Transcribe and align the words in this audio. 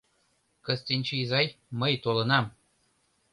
—Кыстинчи 0.65 1.13
изай, 1.23 1.47
мый 1.79 1.93
толынам. 2.03 2.45